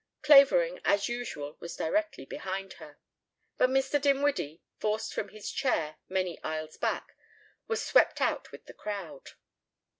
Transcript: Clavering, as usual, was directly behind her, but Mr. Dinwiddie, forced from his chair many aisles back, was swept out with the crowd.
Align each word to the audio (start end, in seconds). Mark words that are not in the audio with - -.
Clavering, 0.23 0.81
as 0.83 1.07
usual, 1.07 1.57
was 1.59 1.75
directly 1.75 2.25
behind 2.25 2.73
her, 2.81 2.97
but 3.59 3.69
Mr. 3.69 4.01
Dinwiddie, 4.01 4.63
forced 4.79 5.13
from 5.13 5.29
his 5.29 5.51
chair 5.51 5.97
many 6.09 6.41
aisles 6.43 6.75
back, 6.77 7.15
was 7.67 7.85
swept 7.85 8.19
out 8.19 8.51
with 8.51 8.65
the 8.65 8.73
crowd. 8.73 9.33